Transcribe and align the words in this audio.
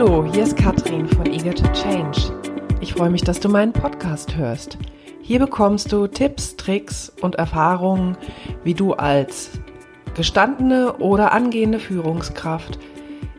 Hallo, 0.00 0.24
hier 0.32 0.44
ist 0.44 0.56
Katrin 0.56 1.08
von 1.08 1.26
Eager 1.26 1.52
to 1.52 1.66
Change. 1.72 2.32
Ich 2.80 2.92
freue 2.92 3.10
mich, 3.10 3.22
dass 3.22 3.40
du 3.40 3.48
meinen 3.48 3.72
Podcast 3.72 4.36
hörst. 4.36 4.78
Hier 5.22 5.40
bekommst 5.40 5.90
du 5.90 6.06
Tipps, 6.06 6.54
Tricks 6.54 7.12
und 7.20 7.34
Erfahrungen, 7.34 8.16
wie 8.62 8.74
du 8.74 8.92
als 8.92 9.50
gestandene 10.14 10.92
oder 10.98 11.32
angehende 11.32 11.80
Führungskraft 11.80 12.78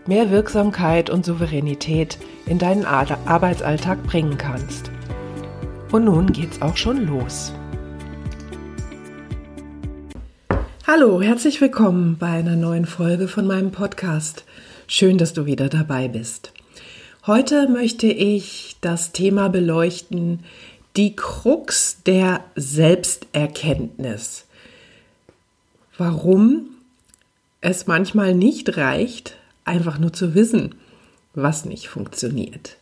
mehr 0.05 0.32
Wirksamkeit 0.32 1.09
und 1.09 1.23
Souveränität 1.23 2.18
in 2.45 2.60
deinen 2.60 2.83
Arbeitsalltag 2.83 4.04
bringen 4.04 4.37
kannst. 4.37 4.91
Und 5.93 6.04
nun 6.04 6.33
geht's 6.33 6.61
auch 6.61 6.75
schon 6.75 7.07
los. 7.07 7.54
Hallo, 10.86 11.21
herzlich 11.21 11.61
willkommen 11.61 12.18
bei 12.19 12.32
einer 12.32 12.57
neuen 12.57 12.86
Folge 12.86 13.29
von 13.29 13.47
meinem 13.47 13.71
Podcast. 13.71 14.43
Schön, 14.92 15.20
dass 15.20 15.34
du 15.34 15.46
wieder 15.46 15.70
dabei 15.70 16.07
bist. 16.07 16.52
Heute 17.28 17.70
möchte 17.70 18.07
ich 18.07 18.75
das 18.82 19.12
Thema 19.12 19.48
beleuchten, 19.48 20.39
die 20.98 21.15
Krux 21.15 22.02
der 22.07 22.43
Selbsterkenntnis. 22.56 24.46
Warum 25.96 26.70
es 27.62 27.86
manchmal 27.86 28.34
nicht 28.34 28.78
reicht, 28.78 29.36
einfach 29.64 30.00
nur 30.00 30.12
zu 30.12 30.34
wissen, 30.34 30.74
was 31.36 31.65
nicht 31.65 31.87
funktioniert. 31.87 32.78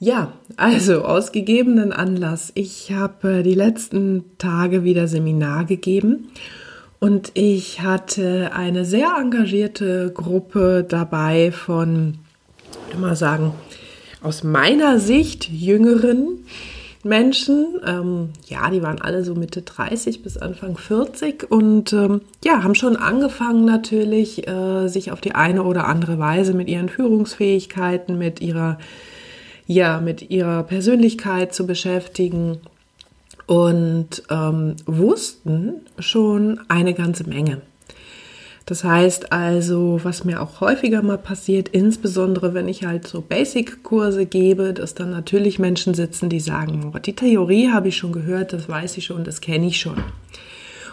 Ja, 0.00 0.32
also 0.56 1.04
aus 1.04 1.32
gegebenen 1.32 1.92
Anlass. 1.92 2.50
Ich 2.54 2.92
habe 2.92 3.42
die 3.42 3.54
letzten 3.54 4.24
Tage 4.38 4.84
wieder 4.84 5.06
Seminar 5.06 5.66
gegeben 5.66 6.30
und 7.00 7.30
ich 7.34 7.80
hatte 7.80 8.50
eine 8.52 8.84
sehr 8.84 9.16
engagierte 9.20 10.10
Gruppe 10.12 10.84
dabei 10.88 11.52
von, 11.52 12.18
ich 12.88 12.94
würde 12.94 13.00
mal 13.00 13.16
sagen, 13.16 13.52
aus 14.20 14.42
meiner 14.42 14.98
Sicht 14.98 15.48
jüngeren 15.48 16.44
Menschen. 17.04 17.80
Ähm, 17.86 18.30
ja, 18.46 18.68
die 18.70 18.82
waren 18.82 19.00
alle 19.00 19.22
so 19.22 19.34
Mitte 19.34 19.62
30 19.62 20.22
bis 20.22 20.36
Anfang 20.36 20.76
40 20.76 21.50
und 21.50 21.92
ähm, 21.92 22.22
ja, 22.44 22.64
haben 22.64 22.74
schon 22.74 22.96
angefangen 22.96 23.64
natürlich, 23.64 24.48
äh, 24.48 24.88
sich 24.88 25.12
auf 25.12 25.20
die 25.20 25.36
eine 25.36 25.62
oder 25.62 25.86
andere 25.86 26.18
Weise 26.18 26.52
mit 26.52 26.68
ihren 26.68 26.88
Führungsfähigkeiten, 26.88 28.18
mit 28.18 28.40
ihrer, 28.40 28.78
ja, 29.68 30.00
mit 30.00 30.30
ihrer 30.30 30.64
Persönlichkeit 30.64 31.54
zu 31.54 31.64
beschäftigen 31.64 32.58
und 33.48 34.22
ähm, 34.30 34.76
wussten 34.84 35.80
schon 35.98 36.60
eine 36.68 36.92
ganze 36.92 37.26
Menge. 37.26 37.62
Das 38.66 38.84
heißt 38.84 39.32
also, 39.32 40.00
was 40.02 40.24
mir 40.24 40.42
auch 40.42 40.60
häufiger 40.60 41.00
mal 41.00 41.16
passiert, 41.16 41.70
insbesondere 41.70 42.52
wenn 42.52 42.68
ich 42.68 42.84
halt 42.84 43.08
so 43.08 43.22
Basic-Kurse 43.22 44.26
gebe, 44.26 44.74
dass 44.74 44.94
dann 44.94 45.10
natürlich 45.10 45.58
Menschen 45.58 45.94
sitzen, 45.94 46.28
die 46.28 46.40
sagen, 46.40 46.92
oh, 46.94 46.98
die 46.98 47.16
Theorie 47.16 47.70
habe 47.70 47.88
ich 47.88 47.96
schon 47.96 48.12
gehört, 48.12 48.52
das 48.52 48.68
weiß 48.68 48.98
ich 48.98 49.06
schon, 49.06 49.24
das 49.24 49.40
kenne 49.40 49.66
ich 49.66 49.80
schon. 49.80 49.96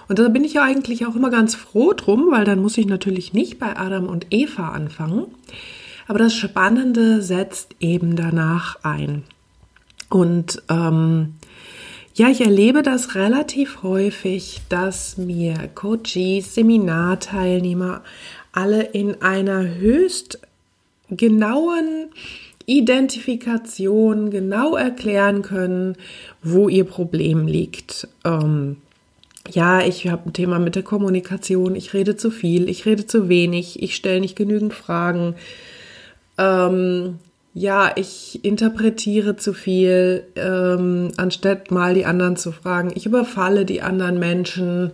Und 0.07 0.19
da 0.19 0.29
bin 0.29 0.45
ich 0.45 0.53
ja 0.53 0.63
eigentlich 0.63 1.05
auch 1.05 1.15
immer 1.17 1.31
ganz 1.31 1.55
froh 1.55 1.91
drum, 1.91 2.27
weil 2.31 2.45
dann 2.45 2.61
muss 2.61 2.77
ich 2.77 2.85
natürlich 2.85 3.33
nicht 3.33 3.59
bei 3.59 3.75
Adam 3.75 4.07
und 4.07 4.27
Eva 4.29 4.69
anfangen. 4.69 5.25
Aber 6.07 6.19
das 6.19 6.33
Spannende 6.33 7.21
setzt 7.21 7.75
eben 7.81 8.15
danach 8.15 8.77
ein. 8.83 9.23
Und 10.09 10.63
ähm, 10.69 11.33
ja, 12.15 12.29
ich 12.29 12.41
erlebe 12.41 12.81
das 12.81 13.15
relativ 13.15 13.83
häufig, 13.83 14.61
dass 14.69 15.17
mir 15.17 15.69
Coaches, 15.75 16.55
Seminarteilnehmer 16.55 18.03
alle 18.53 18.83
in 18.83 19.21
einer 19.21 19.75
höchst 19.75 20.39
genauen 21.09 22.07
Identifikation 22.65 24.31
genau 24.31 24.77
erklären 24.77 25.41
können, 25.41 25.97
wo 26.41 26.69
ihr 26.69 26.85
Problem 26.85 27.47
liegt. 27.47 28.07
Ähm, 28.23 28.77
ja, 29.51 29.81
ich 29.81 30.07
habe 30.07 30.29
ein 30.29 30.33
Thema 30.33 30.57
mit 30.57 30.75
der 30.75 30.83
Kommunikation, 30.83 31.75
ich 31.75 31.93
rede 31.93 32.15
zu 32.15 32.31
viel, 32.31 32.69
ich 32.69 32.85
rede 32.85 33.05
zu 33.05 33.27
wenig, 33.27 33.83
ich 33.83 33.93
stelle 33.93 34.21
nicht 34.21 34.37
genügend 34.37 34.73
Fragen. 34.73 35.35
Ähm, 36.37 37.19
ja, 37.57 37.93
ich 37.95 38.43
interpretiere 38.43 39.37
zu 39.37 39.53
viel, 39.53 40.25
ähm, 40.35 41.13
anstatt 41.15 41.71
mal 41.71 41.93
die 41.93 42.05
anderen 42.05 42.35
zu 42.35 42.51
fragen. 42.51 42.91
Ich 42.93 43.05
überfalle 43.05 43.63
die 43.63 43.81
anderen 43.81 44.19
Menschen, 44.19 44.91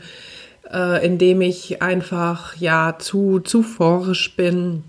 äh, 0.72 1.04
indem 1.04 1.42
ich 1.42 1.82
einfach 1.82 2.56
ja 2.58 2.98
zu 3.00 3.40
zu 3.40 3.64
forsch 3.64 4.36
bin 4.36 4.84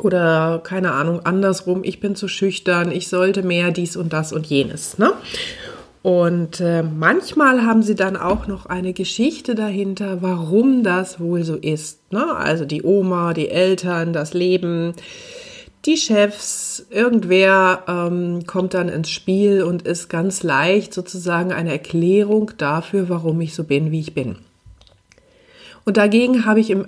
oder 0.00 0.60
keine 0.64 0.90
Ahnung 0.90 1.24
andersrum. 1.24 1.84
Ich 1.84 2.00
bin 2.00 2.16
zu 2.16 2.26
schüchtern. 2.26 2.90
Ich 2.90 3.06
sollte 3.06 3.44
mehr 3.44 3.70
dies 3.70 3.96
und 3.96 4.12
das 4.12 4.32
und 4.32 4.46
jenes. 4.46 4.98
Ne? 4.98 5.12
Und 6.02 6.60
äh, 6.60 6.82
manchmal 6.82 7.64
haben 7.64 7.84
sie 7.84 7.94
dann 7.94 8.16
auch 8.16 8.48
noch 8.48 8.66
eine 8.66 8.92
Geschichte 8.92 9.54
dahinter, 9.54 10.20
warum 10.20 10.82
das 10.82 11.20
wohl 11.20 11.44
so 11.44 11.54
ist. 11.54 12.12
Ne? 12.12 12.34
Also 12.34 12.64
die 12.64 12.82
Oma, 12.82 13.34
die 13.34 13.50
Eltern, 13.50 14.12
das 14.12 14.34
Leben 14.34 14.94
die 15.88 15.96
Chefs, 15.96 16.86
irgendwer 16.90 17.84
ähm, 17.88 18.46
kommt 18.46 18.74
dann 18.74 18.90
ins 18.90 19.10
Spiel 19.10 19.62
und 19.62 19.82
ist 19.82 20.08
ganz 20.08 20.42
leicht 20.42 20.92
sozusagen 20.92 21.50
eine 21.50 21.72
Erklärung 21.72 22.52
dafür, 22.58 23.08
warum 23.08 23.40
ich 23.40 23.54
so 23.54 23.64
bin, 23.64 23.90
wie 23.90 24.00
ich 24.00 24.12
bin. 24.12 24.36
Und 25.86 25.96
dagegen 25.96 26.44
habe 26.44 26.60
ich 26.60 26.68
im 26.68 26.86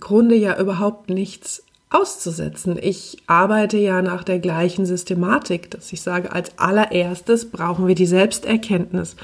Grunde 0.00 0.34
ja 0.34 0.58
überhaupt 0.58 1.10
nichts 1.10 1.62
auszusetzen. 1.90 2.78
Ich 2.80 3.18
arbeite 3.26 3.76
ja 3.76 4.00
nach 4.00 4.24
der 4.24 4.38
gleichen 4.38 4.86
Systematik, 4.86 5.70
dass 5.70 5.92
ich 5.92 6.00
sage, 6.00 6.32
als 6.32 6.58
allererstes 6.58 7.50
brauchen 7.50 7.86
wir 7.86 7.94
die 7.94 8.06
Selbsterkenntnis. 8.06 9.16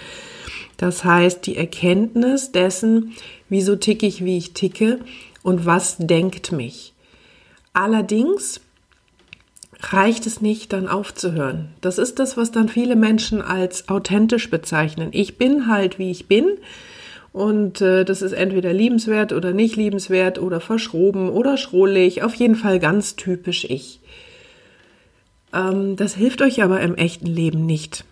Das 0.77 1.03
heißt, 1.03 1.47
die 1.47 1.57
Erkenntnis 1.57 2.53
dessen, 2.53 3.13
wieso 3.49 3.77
ticke 3.77 4.07
ich, 4.07 4.23
wie 4.23 4.37
ich 4.37 4.53
ticke 4.53 5.01
und 5.43 5.65
was 5.65 5.97
denkt 5.99 6.53
mich. 6.53 6.93
Allerdings 7.73 8.61
reicht 9.93 10.27
es 10.27 10.41
nicht, 10.41 10.73
dann 10.73 10.89
aufzuhören. 10.89 11.69
Das 11.81 11.99
ist 11.99 12.19
das, 12.19 12.37
was 12.37 12.53
dann 12.53 12.69
viele 12.69 12.97
Menschen 12.97 13.43
als 13.43 13.89
authentisch 13.89 14.51
bezeichnen. 14.51 15.09
Ich 15.13 15.37
bin 15.37 15.69
halt, 15.69 15.99
wie 15.99 16.11
ich 16.11 16.27
bin. 16.27 16.47
Und 17.33 17.81
äh, 17.81 18.05
das 18.05 18.23
ist 18.23 18.33
entweder 18.33 18.73
liebenswert 18.73 19.33
oder 19.33 19.53
nicht 19.53 19.75
liebenswert 19.75 20.39
oder 20.39 20.61
verschroben 20.61 21.29
oder 21.29 21.57
schrullig. 21.57 22.23
Auf 22.23 22.35
jeden 22.35 22.55
Fall 22.55 22.79
ganz 22.79 23.17
typisch 23.17 23.65
ich. 23.65 24.01
Ähm, 25.53 25.97
das 25.97 26.15
hilft 26.15 26.43
euch 26.43 26.63
aber 26.63 26.81
im 26.81 26.95
echten 26.95 27.27
Leben 27.27 27.67
nicht. 27.67 28.05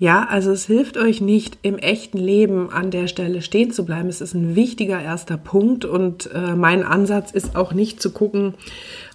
Ja, 0.00 0.26
also 0.30 0.50
es 0.50 0.64
hilft 0.64 0.96
euch 0.96 1.20
nicht, 1.20 1.58
im 1.60 1.76
echten 1.76 2.16
Leben 2.16 2.70
an 2.72 2.90
der 2.90 3.06
Stelle 3.06 3.42
stehen 3.42 3.70
zu 3.70 3.84
bleiben. 3.84 4.08
Es 4.08 4.22
ist 4.22 4.32
ein 4.32 4.56
wichtiger 4.56 4.98
erster 4.98 5.36
Punkt 5.36 5.84
und 5.84 6.30
äh, 6.32 6.56
mein 6.56 6.84
Ansatz 6.84 7.32
ist 7.32 7.54
auch 7.54 7.74
nicht 7.74 8.00
zu 8.00 8.10
gucken, 8.10 8.54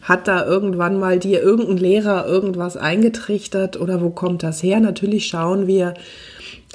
hat 0.03 0.27
da 0.27 0.45
irgendwann 0.45 0.99
mal 0.99 1.17
dir 1.17 1.41
irgendein 1.41 1.77
Lehrer 1.77 2.27
irgendwas 2.27 2.77
eingetrichtert 2.77 3.81
oder 3.81 3.99
wo 3.99 4.11
kommt 4.11 4.43
das 4.43 4.61
her? 4.61 4.79
Natürlich 4.79 5.25
schauen 5.25 5.65
wir 5.65 5.95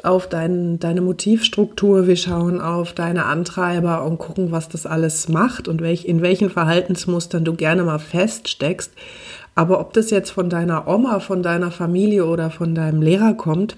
auf 0.02 0.28
dein, 0.28 0.80
deine 0.80 1.02
Motivstruktur, 1.02 2.08
wir 2.08 2.16
schauen 2.16 2.60
auf 2.60 2.92
deine 2.92 3.26
Antreiber 3.26 4.04
und 4.04 4.18
gucken, 4.18 4.50
was 4.50 4.68
das 4.68 4.86
alles 4.86 5.28
macht 5.28 5.68
und 5.68 5.82
welch, 5.82 6.04
in 6.04 6.20
welchen 6.20 6.50
Verhaltensmustern 6.50 7.44
du 7.44 7.54
gerne 7.54 7.84
mal 7.84 8.00
feststeckst. 8.00 8.90
Aber 9.54 9.78
ob 9.78 9.92
das 9.92 10.10
jetzt 10.10 10.30
von 10.30 10.50
deiner 10.50 10.88
Oma, 10.88 11.20
von 11.20 11.44
deiner 11.44 11.70
Familie 11.70 12.26
oder 12.26 12.50
von 12.50 12.74
deinem 12.74 13.02
Lehrer 13.02 13.34
kommt, 13.34 13.76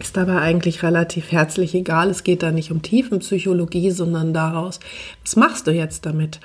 ist 0.00 0.16
dabei 0.16 0.38
eigentlich 0.38 0.82
relativ 0.82 1.32
herzlich 1.32 1.74
egal. 1.74 2.10
Es 2.10 2.24
geht 2.24 2.42
da 2.42 2.52
nicht 2.52 2.70
um 2.70 2.82
Tiefenpsychologie, 2.82 3.90
sondern 3.90 4.32
daraus, 4.32 4.80
was 5.22 5.36
machst 5.36 5.66
du 5.66 5.70
jetzt 5.70 6.06
damit? 6.06 6.40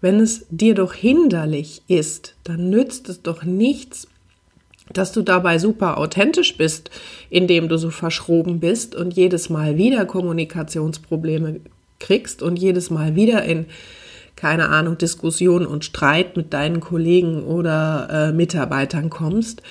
Wenn 0.00 0.20
es 0.20 0.46
dir 0.50 0.74
doch 0.74 0.94
hinderlich 0.94 1.82
ist, 1.88 2.36
dann 2.44 2.70
nützt 2.70 3.08
es 3.08 3.22
doch 3.22 3.42
nichts, 3.42 4.06
dass 4.92 5.12
du 5.12 5.22
dabei 5.22 5.58
super 5.58 5.98
authentisch 5.98 6.56
bist, 6.56 6.90
indem 7.30 7.68
du 7.68 7.76
so 7.76 7.90
verschroben 7.90 8.60
bist 8.60 8.94
und 8.94 9.14
jedes 9.14 9.50
Mal 9.50 9.76
wieder 9.76 10.06
Kommunikationsprobleme 10.06 11.60
kriegst 11.98 12.42
und 12.42 12.58
jedes 12.58 12.90
Mal 12.90 13.16
wieder 13.16 13.42
in 13.44 13.66
keine 14.38 14.68
Ahnung, 14.68 14.96
Diskussion 14.98 15.66
und 15.66 15.84
Streit 15.84 16.36
mit 16.36 16.52
deinen 16.54 16.78
Kollegen 16.78 17.42
oder 17.42 18.08
äh, 18.10 18.32
Mitarbeitern 18.32 19.10
kommst, 19.10 19.62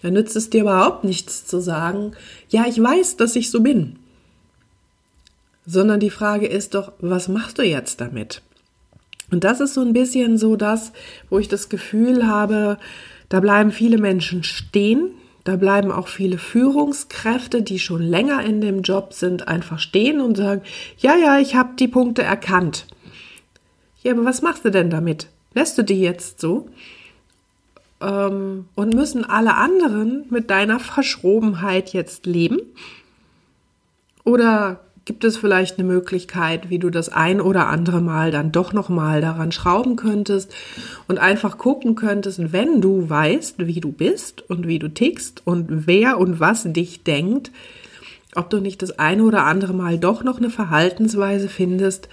dann 0.00 0.14
nützt 0.14 0.34
es 0.34 0.48
dir 0.48 0.62
überhaupt 0.62 1.04
nichts 1.04 1.44
zu 1.46 1.60
sagen, 1.60 2.12
ja, 2.48 2.64
ich 2.66 2.82
weiß, 2.82 3.18
dass 3.18 3.36
ich 3.36 3.50
so 3.50 3.60
bin. 3.60 3.96
Sondern 5.66 6.00
die 6.00 6.08
Frage 6.08 6.46
ist 6.46 6.74
doch, 6.74 6.92
was 7.00 7.28
machst 7.28 7.58
du 7.58 7.62
jetzt 7.62 8.00
damit? 8.00 8.40
Und 9.30 9.44
das 9.44 9.60
ist 9.60 9.74
so 9.74 9.82
ein 9.82 9.92
bisschen 9.92 10.38
so 10.38 10.56
das, 10.56 10.92
wo 11.28 11.38
ich 11.38 11.48
das 11.48 11.68
Gefühl 11.68 12.26
habe, 12.26 12.78
da 13.28 13.40
bleiben 13.40 13.72
viele 13.72 13.98
Menschen 13.98 14.42
stehen, 14.42 15.10
da 15.44 15.56
bleiben 15.56 15.92
auch 15.92 16.08
viele 16.08 16.38
Führungskräfte, 16.38 17.60
die 17.60 17.78
schon 17.78 18.00
länger 18.00 18.42
in 18.42 18.62
dem 18.62 18.80
Job 18.80 19.12
sind, 19.12 19.48
einfach 19.48 19.78
stehen 19.78 20.22
und 20.22 20.38
sagen, 20.38 20.62
ja, 20.96 21.14
ja, 21.14 21.38
ich 21.38 21.54
habe 21.56 21.74
die 21.78 21.88
Punkte 21.88 22.22
erkannt. 22.22 22.86
Ja, 24.04 24.12
aber 24.12 24.24
was 24.24 24.40
machst 24.40 24.64
du 24.64 24.70
denn 24.70 24.90
damit? 24.90 25.26
Lässt 25.54 25.76
du 25.76 25.82
die 25.82 26.00
jetzt 26.00 26.40
so? 26.40 26.68
ähm, 28.04 28.66
und 28.74 28.94
müssen 28.94 29.24
alle 29.24 29.54
anderen 29.54 30.26
mit 30.30 30.50
deiner 30.50 30.78
Verschrobenheit 30.78 31.92
jetzt 31.92 32.26
leben? 32.26 32.58
Oder 34.24 34.80
gibt 35.04 35.24
es 35.24 35.36
vielleicht 35.36 35.78
eine 35.78 35.86
Möglichkeit, 35.86 36.70
wie 36.70 36.78
du 36.78 36.88
das 36.88 37.10
ein 37.10 37.40
oder 37.40 37.68
andere 37.68 38.00
Mal 38.00 38.30
dann 38.30 38.52
doch 38.52 38.72
noch 38.72 38.88
mal 38.88 39.20
daran 39.20 39.52
schrauben 39.52 39.96
könntest 39.96 40.50
und 41.08 41.18
einfach 41.18 41.58
gucken 41.58 41.94
könntest, 41.94 42.52
wenn 42.52 42.80
du 42.80 43.08
weißt, 43.10 43.66
wie 43.66 43.80
du 43.80 43.92
bist 43.92 44.48
und 44.48 44.66
wie 44.66 44.78
du 44.78 44.88
tickst 44.88 45.42
und 45.46 45.86
wer 45.86 46.18
und 46.18 46.40
was 46.40 46.64
dich 46.64 47.02
denkt, 47.04 47.50
ob 48.34 48.48
du 48.48 48.60
nicht 48.60 48.80
das 48.80 48.98
eine 48.98 49.24
oder 49.24 49.44
andere 49.44 49.74
Mal 49.74 49.98
doch 49.98 50.24
noch 50.24 50.38
eine 50.38 50.50
Verhaltensweise 50.50 51.48
findest, 51.48 52.08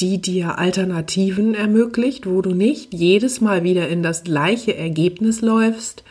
die 0.00 0.20
dir 0.20 0.58
Alternativen 0.58 1.54
ermöglicht, 1.54 2.26
wo 2.26 2.42
du 2.42 2.54
nicht 2.54 2.92
jedes 2.92 3.40
Mal 3.40 3.62
wieder 3.62 3.88
in 3.88 4.02
das 4.02 4.24
gleiche 4.24 4.76
Ergebnis 4.76 5.40
läufst. 5.40 6.02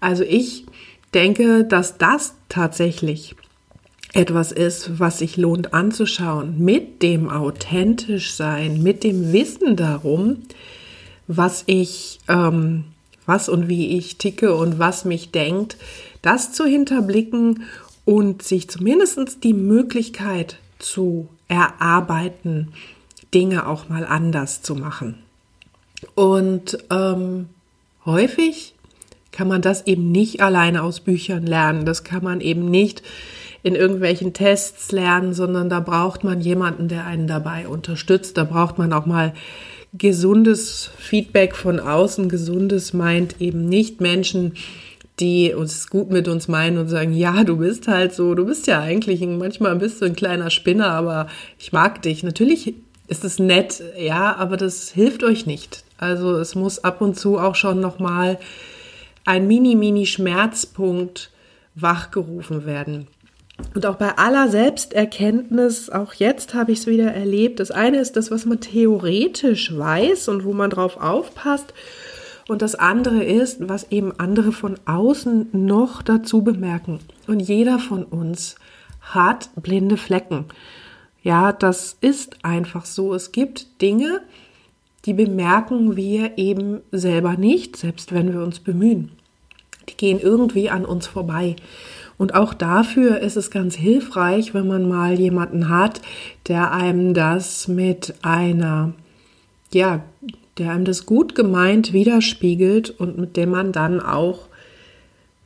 Also 0.00 0.22
ich 0.22 0.66
denke, 1.14 1.64
dass 1.64 1.98
das 1.98 2.34
tatsächlich 2.48 3.34
etwas 4.12 4.52
ist, 4.52 4.98
was 4.98 5.18
sich 5.18 5.36
lohnt 5.36 5.72
anzuschauen, 5.72 6.58
mit 6.58 7.02
dem 7.02 7.28
authentisch 7.28 8.34
sein, 8.34 8.82
mit 8.82 9.04
dem 9.04 9.32
Wissen 9.32 9.76
darum, 9.76 10.42
was 11.26 11.62
ich, 11.66 12.18
ähm, 12.28 12.84
was 13.24 13.48
und 13.48 13.68
wie 13.68 13.96
ich 13.96 14.16
ticke 14.16 14.54
und 14.54 14.78
was 14.78 15.04
mich 15.04 15.30
denkt, 15.30 15.76
das 16.22 16.52
zu 16.52 16.64
hinterblicken 16.64 17.62
und 18.04 18.42
sich 18.42 18.68
zumindest 18.68 19.44
die 19.44 19.54
Möglichkeit 19.54 20.58
zu 20.80 21.28
erarbeiten, 21.48 22.72
Dinge 23.32 23.66
auch 23.66 23.88
mal 23.88 24.04
anders 24.04 24.62
zu 24.62 24.74
machen. 24.74 25.22
Und 26.14 26.78
ähm, 26.90 27.48
häufig 28.04 28.74
kann 29.32 29.48
man 29.48 29.62
das 29.62 29.86
eben 29.86 30.10
nicht 30.10 30.40
alleine 30.40 30.82
aus 30.82 31.00
Büchern 31.00 31.46
lernen. 31.46 31.84
Das 31.84 32.04
kann 32.04 32.24
man 32.24 32.40
eben 32.40 32.70
nicht 32.70 33.02
in 33.62 33.74
irgendwelchen 33.74 34.32
Tests 34.32 34.90
lernen, 34.90 35.34
sondern 35.34 35.68
da 35.68 35.80
braucht 35.80 36.24
man 36.24 36.40
jemanden, 36.40 36.88
der 36.88 37.06
einen 37.06 37.26
dabei 37.26 37.68
unterstützt. 37.68 38.36
Da 38.36 38.44
braucht 38.44 38.78
man 38.78 38.92
auch 38.92 39.06
mal 39.06 39.34
gesundes 39.92 40.90
Feedback 40.96 41.54
von 41.54 41.78
außen. 41.78 42.28
Gesundes 42.28 42.92
meint 42.92 43.40
eben 43.40 43.66
nicht 43.66 44.00
Menschen, 44.00 44.54
die 45.20 45.54
uns 45.54 45.88
gut 45.88 46.10
mit 46.10 46.28
uns 46.28 46.48
meinen 46.48 46.78
und 46.78 46.88
sagen, 46.88 47.12
ja, 47.12 47.44
du 47.44 47.58
bist 47.58 47.88
halt 47.88 48.14
so, 48.14 48.34
du 48.34 48.46
bist 48.46 48.66
ja 48.66 48.80
eigentlich 48.80 49.20
manchmal 49.20 49.76
bist 49.76 50.00
du 50.00 50.06
ein 50.06 50.16
kleiner 50.16 50.50
Spinner, 50.50 50.90
aber 50.90 51.28
ich 51.58 51.72
mag 51.72 52.02
dich. 52.02 52.22
Natürlich 52.22 52.74
ist 53.08 53.24
es 53.24 53.38
nett, 53.38 53.82
ja, 53.98 54.36
aber 54.36 54.56
das 54.56 54.90
hilft 54.90 55.22
euch 55.22 55.46
nicht. 55.46 55.84
Also 55.98 56.36
es 56.36 56.54
muss 56.54 56.82
ab 56.82 57.00
und 57.00 57.18
zu 57.18 57.38
auch 57.38 57.54
schon 57.54 57.80
nochmal 57.80 58.38
ein 59.24 59.46
Mini-Mini-Schmerzpunkt 59.46 61.30
wachgerufen 61.74 62.66
werden. 62.66 63.06
Und 63.74 63.84
auch 63.84 63.96
bei 63.96 64.16
aller 64.16 64.48
Selbsterkenntnis, 64.48 65.90
auch 65.90 66.14
jetzt 66.14 66.54
habe 66.54 66.72
ich 66.72 66.80
es 66.80 66.86
wieder 66.86 67.12
erlebt. 67.12 67.60
Das 67.60 67.70
eine 67.70 67.98
ist 67.98 68.16
das, 68.16 68.30
was 68.30 68.46
man 68.46 68.60
theoretisch 68.60 69.76
weiß 69.76 70.28
und 70.28 70.44
wo 70.44 70.52
man 70.52 70.70
drauf 70.70 70.96
aufpasst. 70.96 71.74
Und 72.50 72.62
das 72.62 72.74
andere 72.74 73.22
ist, 73.22 73.68
was 73.68 73.92
eben 73.92 74.10
andere 74.18 74.50
von 74.50 74.74
außen 74.84 75.50
noch 75.52 76.02
dazu 76.02 76.42
bemerken. 76.42 76.98
Und 77.28 77.38
jeder 77.38 77.78
von 77.78 78.02
uns 78.02 78.56
hat 79.00 79.50
blinde 79.54 79.96
Flecken. 79.96 80.46
Ja, 81.22 81.52
das 81.52 81.96
ist 82.00 82.44
einfach 82.44 82.86
so. 82.86 83.14
Es 83.14 83.30
gibt 83.30 83.80
Dinge, 83.80 84.20
die 85.04 85.14
bemerken 85.14 85.94
wir 85.94 86.38
eben 86.38 86.80
selber 86.90 87.36
nicht, 87.36 87.76
selbst 87.76 88.12
wenn 88.12 88.32
wir 88.32 88.42
uns 88.42 88.58
bemühen. 88.58 89.12
Die 89.88 89.96
gehen 89.96 90.18
irgendwie 90.18 90.70
an 90.70 90.84
uns 90.84 91.06
vorbei. 91.06 91.54
Und 92.18 92.34
auch 92.34 92.52
dafür 92.52 93.20
ist 93.20 93.36
es 93.36 93.52
ganz 93.52 93.76
hilfreich, 93.76 94.54
wenn 94.54 94.66
man 94.66 94.88
mal 94.88 95.20
jemanden 95.20 95.68
hat, 95.68 96.02
der 96.48 96.72
einem 96.72 97.14
das 97.14 97.68
mit 97.68 98.12
einer, 98.22 98.92
ja, 99.72 100.02
der 100.58 100.72
einem 100.72 100.84
das 100.84 101.06
gut 101.06 101.34
gemeint 101.34 101.92
widerspiegelt 101.92 102.90
und 102.90 103.18
mit 103.18 103.36
dem 103.36 103.50
man 103.50 103.72
dann 103.72 104.00
auch, 104.00 104.48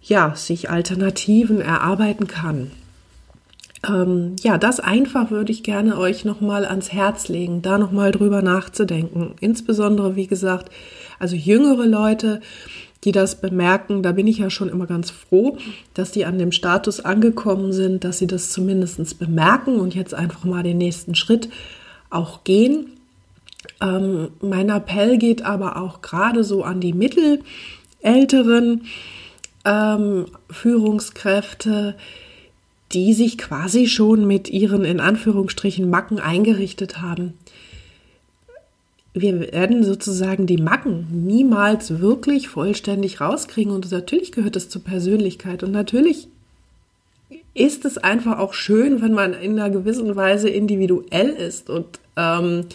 ja, 0.02 0.34
sich 0.34 0.70
Alternativen 0.70 1.60
erarbeiten 1.60 2.26
kann. 2.26 2.70
Ähm, 3.86 4.36
ja, 4.42 4.58
das 4.58 4.80
einfach 4.80 5.30
würde 5.30 5.52
ich 5.52 5.62
gerne 5.62 5.98
euch 5.98 6.24
nochmal 6.24 6.64
ans 6.64 6.92
Herz 6.92 7.28
legen, 7.28 7.62
da 7.62 7.78
nochmal 7.78 8.12
drüber 8.12 8.42
nachzudenken. 8.42 9.34
Insbesondere, 9.40 10.16
wie 10.16 10.26
gesagt, 10.26 10.70
also 11.18 11.36
jüngere 11.36 11.86
Leute, 11.86 12.40
die 13.04 13.12
das 13.12 13.40
bemerken, 13.40 14.02
da 14.02 14.12
bin 14.12 14.26
ich 14.26 14.38
ja 14.38 14.48
schon 14.48 14.68
immer 14.68 14.86
ganz 14.86 15.10
froh, 15.10 15.58
dass 15.92 16.10
die 16.10 16.24
an 16.24 16.38
dem 16.38 16.52
Status 16.52 17.00
angekommen 17.00 17.72
sind, 17.72 18.04
dass 18.04 18.18
sie 18.18 18.26
das 18.26 18.50
zumindest 18.50 19.18
bemerken 19.18 19.78
und 19.78 19.94
jetzt 19.94 20.14
einfach 20.14 20.44
mal 20.44 20.62
den 20.62 20.78
nächsten 20.78 21.14
Schritt 21.14 21.50
auch 22.08 22.44
gehen. 22.44 22.86
Ähm, 23.80 24.28
mein 24.40 24.68
Appell 24.68 25.18
geht 25.18 25.42
aber 25.42 25.76
auch 25.76 26.02
gerade 26.02 26.44
so 26.44 26.62
an 26.62 26.80
die 26.80 26.92
mittelälteren 26.92 28.86
ähm, 29.64 30.26
Führungskräfte, 30.50 31.96
die 32.92 33.12
sich 33.14 33.38
quasi 33.38 33.86
schon 33.86 34.26
mit 34.26 34.50
ihren 34.50 34.84
in 34.84 35.00
Anführungsstrichen 35.00 35.88
Macken 35.90 36.20
eingerichtet 36.20 37.00
haben 37.00 37.34
wir 39.14 39.52
werden 39.52 39.84
sozusagen 39.84 40.46
die 40.46 40.56
Macken 40.56 41.06
niemals 41.24 42.00
wirklich 42.00 42.48
vollständig 42.48 43.20
rauskriegen. 43.20 43.72
Und 43.72 43.90
natürlich 43.92 44.32
gehört 44.32 44.56
das 44.56 44.68
zur 44.68 44.82
Persönlichkeit. 44.82 45.62
Und 45.62 45.70
natürlich 45.70 46.26
ist 47.54 47.84
es 47.84 47.96
einfach 47.96 48.38
auch 48.38 48.54
schön, 48.54 49.00
wenn 49.00 49.14
man 49.14 49.32
in 49.32 49.58
einer 49.58 49.70
gewissen 49.70 50.16
Weise 50.16 50.48
individuell 50.48 51.28
ist. 51.28 51.70
Und 51.70 51.86
ähm, 52.16 52.66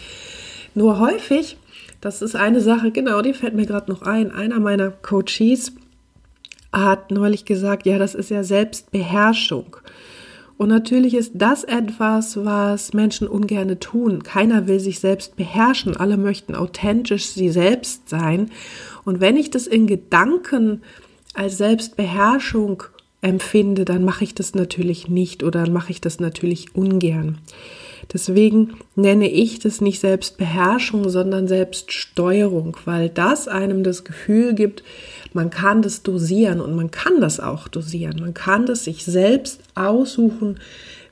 nur 0.74 0.98
häufig, 0.98 1.56
das 2.00 2.22
ist 2.22 2.36
eine 2.36 2.60
Sache, 2.60 2.90
genau, 2.90 3.22
die 3.22 3.34
fällt 3.34 3.54
mir 3.54 3.66
gerade 3.66 3.90
noch 3.90 4.02
ein. 4.02 4.30
Einer 4.30 4.60
meiner 4.60 4.90
Coaches 4.90 5.72
hat 6.72 7.10
neulich 7.10 7.44
gesagt, 7.44 7.86
ja, 7.86 7.98
das 7.98 8.14
ist 8.14 8.30
ja 8.30 8.42
Selbstbeherrschung. 8.42 9.76
Und 10.56 10.68
natürlich 10.68 11.14
ist 11.14 11.32
das 11.34 11.64
etwas, 11.64 12.44
was 12.44 12.92
Menschen 12.92 13.26
ungerne 13.26 13.78
tun. 13.78 14.22
Keiner 14.22 14.66
will 14.66 14.78
sich 14.78 15.00
selbst 15.00 15.36
beherrschen. 15.36 15.96
Alle 15.96 16.18
möchten 16.18 16.54
authentisch 16.54 17.28
sie 17.28 17.48
selbst 17.48 18.10
sein. 18.10 18.50
Und 19.04 19.20
wenn 19.20 19.38
ich 19.38 19.50
das 19.50 19.66
in 19.66 19.86
Gedanken 19.86 20.82
als 21.32 21.56
Selbstbeherrschung 21.56 22.82
empfinde, 23.22 23.86
dann 23.86 24.04
mache 24.04 24.24
ich 24.24 24.34
das 24.34 24.54
natürlich 24.54 25.08
nicht 25.08 25.42
oder 25.42 25.64
dann 25.64 25.72
mache 25.72 25.92
ich 25.92 26.00
das 26.02 26.20
natürlich 26.20 26.74
ungern. 26.74 27.38
Deswegen 28.12 28.74
nenne 28.96 29.30
ich 29.30 29.60
das 29.60 29.80
nicht 29.80 30.00
Selbstbeherrschung, 30.00 31.08
sondern 31.08 31.46
Selbststeuerung, 31.46 32.76
weil 32.84 33.08
das 33.08 33.46
einem 33.46 33.84
das 33.84 34.02
Gefühl 34.04 34.54
gibt, 34.54 34.82
man 35.32 35.50
kann 35.50 35.82
das 35.82 36.02
dosieren 36.02 36.60
und 36.60 36.74
man 36.74 36.90
kann 36.90 37.20
das 37.20 37.38
auch 37.38 37.68
dosieren. 37.68 38.20
Man 38.20 38.34
kann 38.34 38.66
das 38.66 38.84
sich 38.84 39.04
selbst 39.04 39.60
aussuchen, 39.76 40.58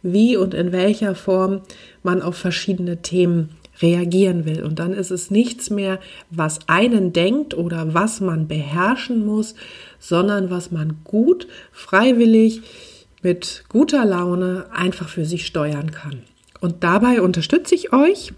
wie 0.03 0.37
und 0.37 0.55
in 0.55 0.73
welcher 0.73 1.15
Form 1.15 1.61
man 2.03 2.21
auf 2.21 2.37
verschiedene 2.37 3.01
Themen 3.01 3.51
reagieren 3.81 4.45
will. 4.45 4.65
Und 4.65 4.81
dann 4.81 4.93
ist 4.93 5.13
es 5.13 5.31
nichts 5.31 5.71
mehr, 5.71 6.01
was 6.31 6.59
einen 6.67 7.13
denkt 7.13 7.55
oder 7.55 7.95
was 7.95 8.21
man 8.21 8.49
beherrschen 8.49 9.25
muss, 9.25 9.55
sondern 10.01 10.51
was 10.51 10.73
man 10.73 10.97
gut, 11.05 11.47
freiwillig, 11.71 12.63
mit 13.23 13.65
guter 13.69 14.05
Laune 14.05 14.67
einfach 14.73 15.09
für 15.09 15.25
sich 15.25 15.45
steuern 15.47 15.91
kann. 15.91 16.23
Und 16.61 16.85
dabei 16.85 17.23
unterstütze 17.23 17.75
ich 17.75 17.93
euch 17.93 18.33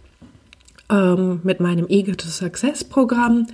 ähm, 0.91 1.41
mit 1.43 1.61
meinem 1.61 1.87
Eager 1.89 2.17
to 2.17 2.29
Success 2.29 2.85
Programm. 2.85 3.47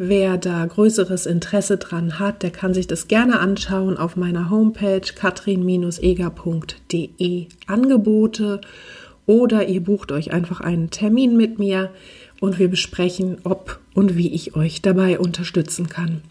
Wer 0.00 0.38
da 0.38 0.64
größeres 0.64 1.26
Interesse 1.26 1.76
dran 1.76 2.20
hat, 2.20 2.44
der 2.44 2.50
kann 2.50 2.72
sich 2.72 2.86
das 2.86 3.08
gerne 3.08 3.40
anschauen 3.40 3.96
auf 3.96 4.14
meiner 4.14 4.48
Homepage 4.48 5.00
katrin-eger.de 5.00 7.46
Angebote 7.66 8.60
oder 9.26 9.68
ihr 9.68 9.82
bucht 9.82 10.12
euch 10.12 10.32
einfach 10.32 10.60
einen 10.60 10.90
Termin 10.90 11.36
mit 11.36 11.58
mir 11.58 11.90
und 12.40 12.60
wir 12.60 12.68
besprechen, 12.68 13.38
ob 13.42 13.80
und 13.92 14.16
wie 14.16 14.32
ich 14.32 14.54
euch 14.54 14.82
dabei 14.82 15.18
unterstützen 15.18 15.88
kann. 15.88 16.22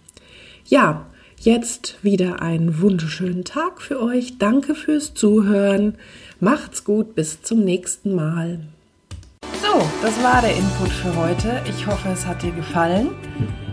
Ja, 0.66 1.08
jetzt 1.40 2.04
wieder 2.04 2.42
einen 2.42 2.82
wunderschönen 2.82 3.44
Tag 3.44 3.82
für 3.82 4.02
euch. 4.02 4.38
Danke 4.38 4.76
fürs 4.76 5.14
Zuhören. 5.14 5.96
Macht's 6.40 6.84
gut, 6.84 7.16
bis 7.16 7.42
zum 7.42 7.64
nächsten 7.64 8.16
Mal. 8.16 8.60
So, 9.62 9.82
das 10.02 10.22
war 10.24 10.42
der 10.42 10.56
Input 10.56 10.90
für 10.90 11.16
heute. 11.16 11.62
Ich 11.70 11.88
hoffe, 11.88 12.10
es 12.10 12.26
hat 12.26 12.44
dir 12.44 12.52
gefallen. 12.52 13.10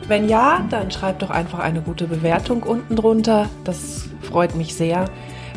Wenn 0.06 0.28
ja, 0.28 0.66
dann 0.70 0.90
schreib 0.90 1.18
doch 1.20 1.30
einfach 1.30 1.60
eine 1.60 1.80
gute 1.80 2.06
Bewertung 2.06 2.62
unten 2.62 2.96
drunter. 2.96 3.48
Das 3.64 4.08
freut 4.22 4.54
mich 4.54 4.74
sehr. 4.74 5.06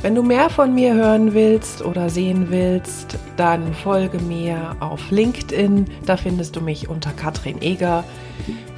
Wenn 0.01 0.15
du 0.15 0.23
mehr 0.23 0.49
von 0.49 0.75
mir 0.75 0.93
hören 0.93 1.33
willst 1.33 1.83
oder 1.83 2.09
sehen 2.09 2.47
willst, 2.49 3.17
dann 3.35 3.73
folge 3.73 4.19
mir 4.19 4.75
auf 4.79 5.11
LinkedIn. 5.11 5.85
Da 6.05 6.17
findest 6.17 6.55
du 6.55 6.61
mich 6.61 6.87
unter 6.87 7.11
Katrin 7.11 7.61
Eger 7.61 8.03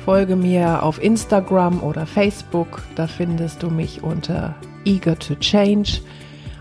folge 0.09 0.35
mir 0.35 0.81
auf 0.81 0.99
Instagram 1.03 1.83
oder 1.83 2.07
Facebook. 2.07 2.81
Da 2.95 3.05
findest 3.05 3.61
du 3.61 3.69
mich 3.69 4.01
unter 4.01 4.55
Eager 4.83 5.19
to 5.19 5.35
Change. 5.35 6.01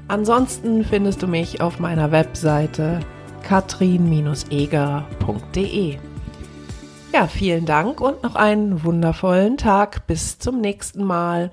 Ansonsten 0.06 0.84
findest 0.84 1.22
du 1.22 1.28
mich 1.28 1.62
auf 1.62 1.78
meiner 1.78 2.12
Webseite 2.12 3.00
katrin-eger.de. 3.42 5.96
Ja, 7.14 7.26
vielen 7.26 7.64
Dank 7.64 8.02
und 8.02 8.22
noch 8.22 8.34
einen 8.34 8.84
wundervollen 8.84 9.56
Tag. 9.56 10.06
Bis 10.06 10.38
zum 10.38 10.60
nächsten 10.60 11.02
Mal. 11.02 11.50